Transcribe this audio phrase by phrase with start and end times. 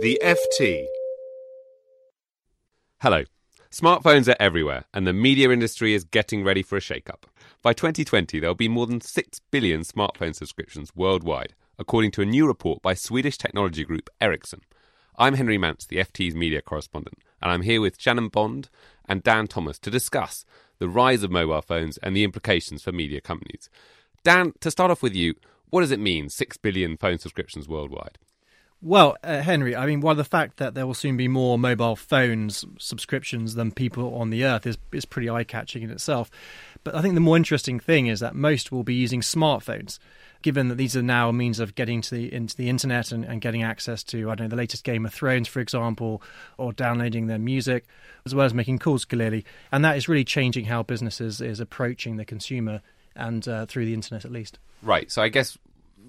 [0.00, 0.86] The FT.
[3.00, 3.22] Hello.
[3.70, 7.26] Smartphones are everywhere, and the media industry is getting ready for a shake-up.
[7.62, 12.44] By 2020, there'll be more than 6 billion smartphone subscriptions worldwide, according to a new
[12.44, 14.62] report by Swedish technology group Ericsson.
[15.16, 18.70] I'm Henry Mance, the FT's media correspondent, and I'm here with Shannon Bond
[19.04, 20.44] and Dan Thomas to discuss
[20.80, 23.70] the rise of mobile phones and the implications for media companies.
[24.24, 25.34] Dan, to start off with you,
[25.70, 28.18] what does it mean, 6 billion phone subscriptions worldwide?
[28.86, 31.96] Well, uh, Henry, I mean, while the fact that there will soon be more mobile
[31.96, 36.30] phones subscriptions than people on the earth is, is pretty eye catching in itself.
[36.84, 39.98] But I think the more interesting thing is that most will be using smartphones,
[40.42, 43.24] given that these are now a means of getting to the into the internet and,
[43.24, 46.20] and getting access to, I don't know, the latest Game of Thrones, for example,
[46.58, 47.86] or downloading their music,
[48.26, 49.46] as well as making calls clearly.
[49.72, 52.82] And that is really changing how businesses is approaching the consumer
[53.16, 54.58] and uh, through the internet at least.
[54.82, 55.10] Right.
[55.10, 55.56] So I guess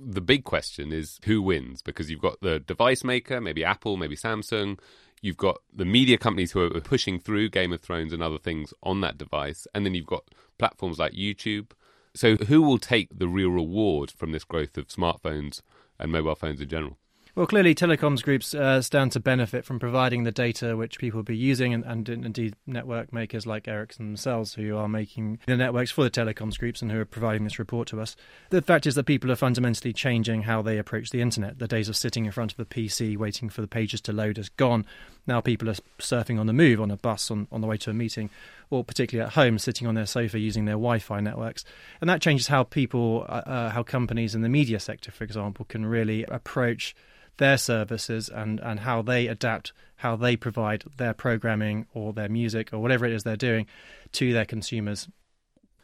[0.03, 4.15] the big question is who wins because you've got the device maker, maybe Apple, maybe
[4.15, 4.79] Samsung.
[5.21, 8.73] You've got the media companies who are pushing through Game of Thrones and other things
[8.83, 9.67] on that device.
[9.73, 10.25] And then you've got
[10.59, 11.71] platforms like YouTube.
[12.13, 15.61] So, who will take the real reward from this growth of smartphones
[15.99, 16.97] and mobile phones in general?
[17.35, 21.25] Well, clearly, telecoms groups uh, stand to benefit from providing the data which people will
[21.25, 25.91] be using, and, and indeed network makers like Ericsson themselves, who are making the networks
[25.91, 28.15] for the telecoms groups and who are providing this report to us.
[28.51, 31.59] The fact is that people are fundamentally changing how they approach the internet.
[31.59, 34.37] The days of sitting in front of a PC waiting for the pages to load
[34.37, 34.85] is gone.
[35.27, 37.89] Now people are surfing on the move, on a bus, on, on the way to
[37.89, 38.29] a meeting,
[38.69, 41.65] or particularly at home, sitting on their sofa using their Wi-Fi networks,
[41.99, 45.65] and that changes how people, uh, uh how companies in the media sector, for example,
[45.65, 46.95] can really approach
[47.37, 52.73] their services and, and how they adapt, how they provide their programming or their music
[52.73, 53.65] or whatever it is they're doing
[54.13, 55.07] to their consumers.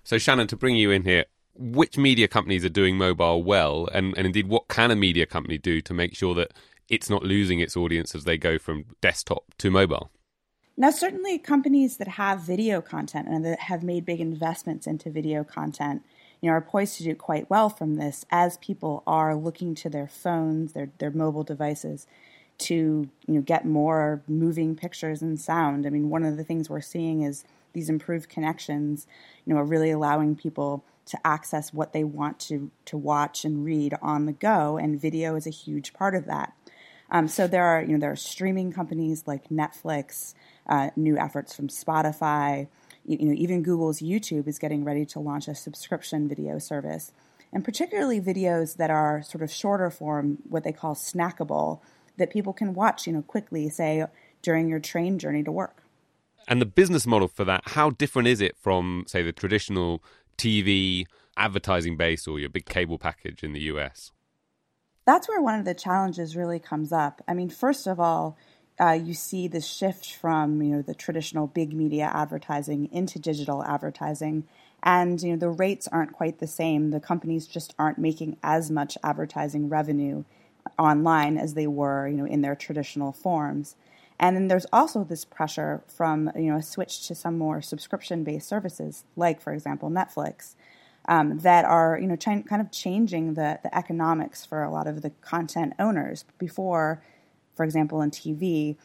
[0.04, 4.18] So, Shannon, to bring you in here, which media companies are doing mobile well, and,
[4.18, 6.54] and indeed, what can a media company do to make sure that
[6.90, 10.12] it's not losing its audience as they go from desktop to mobile?
[10.78, 15.44] Now, certainly companies that have video content and that have made big investments into video
[15.44, 16.04] content
[16.42, 19.90] you know, are poised to do quite well from this as people are looking to
[19.90, 22.08] their phones, their their mobile devices
[22.58, 25.86] to you know get more moving pictures and sound.
[25.86, 27.44] I mean, one of the things we're seeing is
[27.74, 29.08] these improved connections,
[29.46, 33.64] you know, are really allowing people to access what they want to to watch and
[33.64, 36.54] read on the go, and video is a huge part of that.
[37.12, 40.34] Um, so there are you know there are streaming companies like Netflix,
[40.68, 42.68] uh, new efforts from Spotify
[43.06, 47.12] you know, even Google's YouTube is getting ready to launch a subscription video service.
[47.54, 51.82] And particularly videos that are sort of shorter form, what they call snackable,
[52.18, 54.06] that people can watch, you know, quickly, say
[54.42, 55.84] during your train journey to work.
[56.48, 60.04] And the business model for that, how different is it from, say, the traditional
[60.38, 61.06] TV
[61.38, 64.12] advertising base or your big cable package in the US?
[65.06, 67.22] That's where one of the challenges really comes up.
[67.28, 68.38] I mean, first of all,
[68.82, 73.64] uh, you see the shift from you know the traditional big media advertising into digital
[73.64, 74.46] advertising,
[74.82, 76.90] and you know the rates aren't quite the same.
[76.90, 80.24] The companies just aren't making as much advertising revenue
[80.80, 83.76] online as they were you know in their traditional forms.
[84.20, 88.48] And then there's also this pressure from you know a switch to some more subscription-based
[88.48, 90.56] services, like for example Netflix,
[91.08, 94.88] um, that are you know ch- kind of changing the the economics for a lot
[94.88, 96.26] of the content owners.
[96.40, 97.04] Before
[97.56, 98.76] for example, in TV,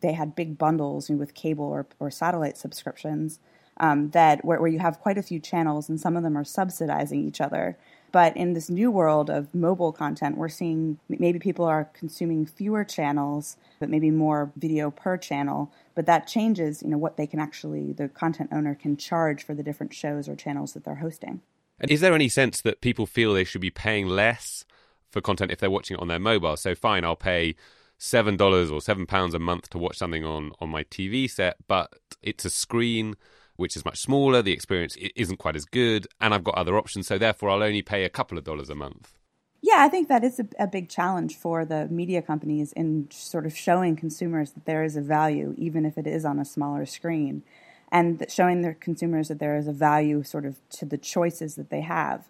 [0.00, 3.38] they had big bundles with cable or, or satellite subscriptions
[3.80, 6.44] um, that where, where you have quite a few channels and some of them are
[6.44, 7.78] subsidizing each other.
[8.10, 12.82] But in this new world of mobile content, we're seeing maybe people are consuming fewer
[12.82, 15.70] channels, but maybe more video per channel.
[15.94, 19.54] But that changes, you know, what they can actually, the content owner can charge for
[19.54, 21.42] the different shows or channels that they're hosting.
[21.80, 24.64] And is there any sense that people feel they should be paying less
[25.10, 26.56] for content if they're watching it on their mobile?
[26.56, 27.56] So fine, I'll pay
[27.98, 31.56] seven dollars or seven pounds a month to watch something on on my TV set,
[31.66, 31.92] but
[32.22, 33.14] it's a screen
[33.56, 34.40] which is much smaller.
[34.40, 37.82] The experience isn't quite as good, and I've got other options, so therefore I'll only
[37.82, 39.18] pay a couple of dollars a month.
[39.60, 43.44] Yeah, I think that is a, a, big challenge for the media companies in sort
[43.44, 46.86] of showing consumers that there is a value, even if it is on a smaller
[46.86, 47.42] screen,
[47.90, 51.70] and showing their consumers that there is a value sort of to the choices that
[51.70, 52.28] they have.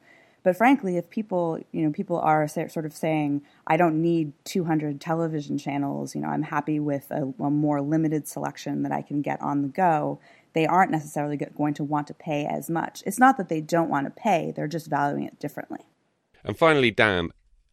[0.49, 4.99] But frankly, if people, you know, people are sort of saying, I don't need 200
[4.99, 9.21] television channels, you know, I'm happy with a, a more limited selection that I can
[9.21, 10.19] get on the go,
[10.55, 13.03] they aren't necessarily going to want to pay as much.
[13.05, 15.81] It's not that they don't want to pay, they're just valuing it differently.
[16.43, 17.29] And finally, Dan,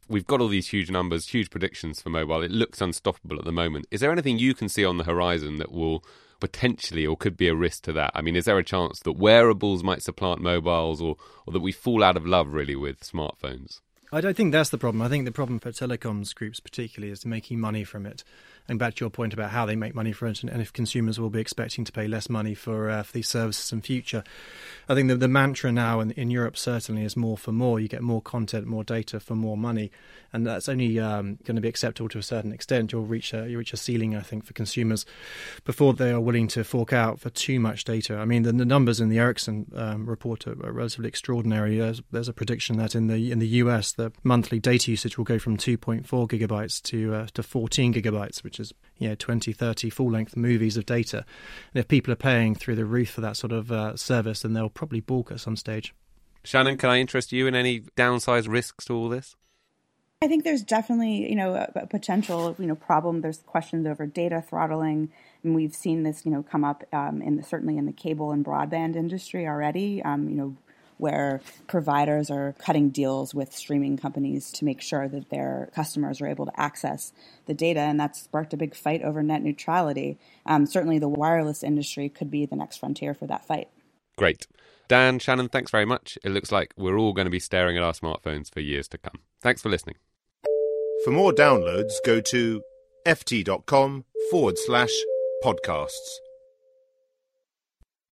[0.09, 2.43] we've got all these huge numbers, huge predictions for mobile.
[2.43, 3.87] It looks unstoppable at the moment.
[3.89, 6.03] Is there anything you can see on the horizon that will
[6.39, 8.11] potentially or could be a risk to that?
[8.13, 11.15] I mean, is there a chance that wearables might supplant mobiles or,
[11.45, 13.79] or that we fall out of love really with smartphones?
[14.15, 15.01] I don't think that's the problem.
[15.01, 18.23] I think the problem for telecoms groups, particularly, is making money from it.
[18.65, 21.19] And back to your point about how they make money from it, and, if consumers
[21.19, 24.23] will be expecting to pay less money for uh, for these services in future.
[24.87, 27.79] I think the, the mantra now in, in Europe certainly is more for more.
[27.79, 29.91] You get more content, more data for more money,
[30.33, 32.91] and that's only um, going to be acceptable to a certain extent.
[32.91, 35.05] You'll reach a you reach a ceiling, I think, for consumers
[35.63, 38.17] before they are willing to fork out for too much data.
[38.17, 41.77] I mean, the, the numbers in the Ericsson um, report are, are, relatively extraordinary.
[41.77, 45.25] There's, there's, a prediction that in the in the US, the monthly data usage will
[45.25, 49.89] go from 2.4 gigabytes to uh, to 14 gigabytes, which is you know 20, 30
[49.89, 51.25] full length movies of data.
[51.73, 54.53] And if people are paying through the roof for that sort of uh, service, then
[54.53, 55.93] they'll probably balk at some stage.
[56.43, 59.35] Shannon, can I interest you in any downside risks to all this?
[60.21, 63.21] I think there's definitely, you know, a, a, potential, you know, problem.
[63.21, 65.11] There's questions over data throttling,
[65.43, 68.31] and we've seen this, you know, come up um, in the, certainly in the cable
[68.31, 70.01] and broadband industry already.
[70.03, 70.57] Um, you know,
[70.97, 76.27] where providers are cutting deals with streaming companies to make sure that their customers are
[76.27, 77.13] able to access
[77.45, 80.17] the data, and that sparked a big fight over net neutrality.
[80.45, 83.69] Um, certainly, the wireless industry could be the next frontier for that fight.
[84.17, 84.47] Great.
[84.87, 86.17] Dan, Shannon, thanks very much.
[86.23, 88.97] It looks like we're all going to be staring at our smartphones for years to
[88.97, 89.21] come.
[89.41, 89.95] Thanks for listening.
[91.03, 92.61] For more downloads, go to
[93.05, 94.93] ft.com forward slash
[95.43, 96.19] podcasts.